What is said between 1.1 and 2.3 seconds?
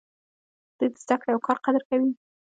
کړې او کار قدر کوي.